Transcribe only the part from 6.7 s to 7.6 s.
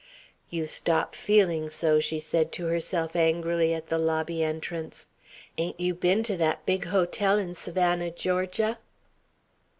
hotel in